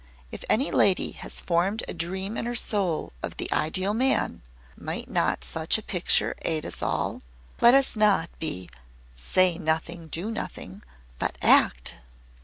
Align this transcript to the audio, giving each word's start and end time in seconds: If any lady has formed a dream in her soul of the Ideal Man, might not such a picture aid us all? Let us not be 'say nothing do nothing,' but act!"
If 0.31 0.43
any 0.49 0.71
lady 0.71 1.11
has 1.11 1.39
formed 1.41 1.83
a 1.87 1.93
dream 1.93 2.35
in 2.35 2.47
her 2.47 2.55
soul 2.55 3.13
of 3.21 3.37
the 3.37 3.47
Ideal 3.53 3.93
Man, 3.93 4.41
might 4.75 5.07
not 5.07 5.43
such 5.43 5.77
a 5.77 5.83
picture 5.83 6.33
aid 6.41 6.65
us 6.65 6.81
all? 6.81 7.21
Let 7.59 7.75
us 7.75 7.95
not 7.95 8.31
be 8.39 8.71
'say 9.15 9.59
nothing 9.59 10.07
do 10.07 10.31
nothing,' 10.31 10.81
but 11.19 11.35
act!" 11.43 11.97